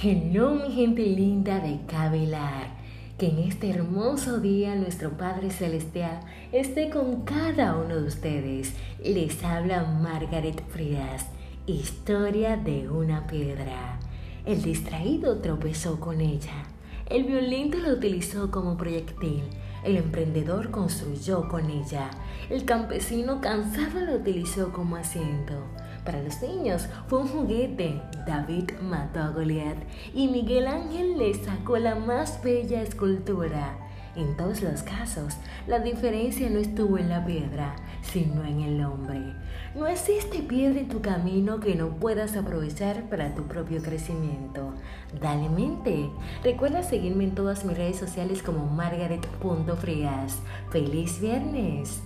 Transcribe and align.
Hello 0.00 0.54
mi 0.54 0.72
gente 0.72 1.02
linda 1.02 1.58
de 1.58 1.80
Cabelar, 1.86 2.68
que 3.18 3.30
en 3.30 3.38
este 3.40 3.70
hermoso 3.70 4.38
día 4.38 4.76
nuestro 4.76 5.10
Padre 5.18 5.50
Celestial 5.50 6.20
esté 6.52 6.88
con 6.88 7.22
cada 7.22 7.76
uno 7.76 7.96
de 7.96 8.06
ustedes. 8.06 8.74
Les 9.04 9.42
habla 9.42 9.82
Margaret 9.82 10.62
Frías, 10.68 11.26
historia 11.66 12.56
de 12.56 12.88
una 12.88 13.26
piedra. 13.26 13.98
El 14.46 14.62
distraído 14.62 15.38
tropezó 15.38 15.98
con 15.98 16.20
ella. 16.20 16.64
El 17.10 17.24
violento 17.24 17.78
la 17.78 17.92
utilizó 17.92 18.50
como 18.50 18.76
proyectil. 18.76 19.42
El 19.82 19.96
emprendedor 19.96 20.70
construyó 20.70 21.48
con 21.48 21.70
ella. 21.70 22.10
El 22.50 22.64
campesino 22.64 23.40
cansado 23.40 24.00
la 24.00 24.14
utilizó 24.14 24.72
como 24.72 24.96
asiento. 24.96 25.54
Para 26.08 26.22
los 26.22 26.40
niños 26.40 26.88
fue 27.06 27.18
un 27.18 27.28
juguete. 27.28 28.00
David 28.26 28.70
mató 28.80 29.20
a 29.20 29.28
Goliat 29.28 29.76
y 30.14 30.28
Miguel 30.28 30.66
Ángel 30.66 31.18
le 31.18 31.34
sacó 31.34 31.76
la 31.76 31.96
más 31.96 32.42
bella 32.42 32.80
escultura. 32.80 33.76
En 34.16 34.34
todos 34.38 34.62
los 34.62 34.82
casos, 34.82 35.36
la 35.66 35.80
diferencia 35.80 36.48
no 36.48 36.60
estuvo 36.60 36.96
en 36.96 37.10
la 37.10 37.26
piedra, 37.26 37.76
sino 38.00 38.42
en 38.42 38.62
el 38.62 38.82
hombre. 38.86 39.20
No 39.74 39.86
existe 39.86 40.38
piedra 40.38 40.80
en 40.80 40.88
tu 40.88 41.02
camino 41.02 41.60
que 41.60 41.74
no 41.74 41.90
puedas 41.90 42.38
aprovechar 42.38 43.10
para 43.10 43.34
tu 43.34 43.42
propio 43.42 43.82
crecimiento. 43.82 44.72
Dale 45.20 45.50
mente. 45.50 46.08
Recuerda 46.42 46.82
seguirme 46.82 47.24
en 47.24 47.34
todas 47.34 47.66
mis 47.66 47.76
redes 47.76 47.98
sociales 47.98 48.42
como 48.42 48.64
margaret.frias. 48.64 50.38
¡Feliz 50.70 51.20
viernes! 51.20 52.00